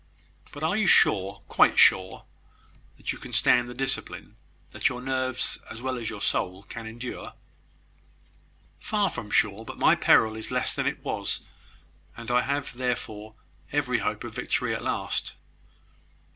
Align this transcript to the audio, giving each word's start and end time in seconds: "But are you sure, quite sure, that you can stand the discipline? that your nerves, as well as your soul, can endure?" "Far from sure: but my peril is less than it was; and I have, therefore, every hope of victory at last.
"But 0.51 0.63
are 0.63 0.75
you 0.75 0.87
sure, 0.87 1.43
quite 1.47 1.77
sure, 1.77 2.25
that 2.97 3.11
you 3.11 3.19
can 3.19 3.33
stand 3.33 3.67
the 3.67 3.75
discipline? 3.75 4.35
that 4.71 4.89
your 4.89 4.99
nerves, 4.99 5.59
as 5.69 5.79
well 5.79 5.95
as 5.99 6.09
your 6.09 6.21
soul, 6.21 6.63
can 6.63 6.87
endure?" 6.87 7.33
"Far 8.79 9.11
from 9.11 9.29
sure: 9.29 9.63
but 9.63 9.77
my 9.77 9.93
peril 9.93 10.35
is 10.35 10.49
less 10.49 10.73
than 10.73 10.87
it 10.87 11.05
was; 11.05 11.41
and 12.17 12.31
I 12.31 12.41
have, 12.41 12.73
therefore, 12.75 13.35
every 13.71 13.99
hope 13.99 14.23
of 14.23 14.33
victory 14.33 14.73
at 14.73 14.81
last. 14.83 15.33